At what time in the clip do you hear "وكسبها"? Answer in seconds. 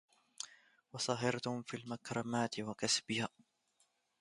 2.59-3.29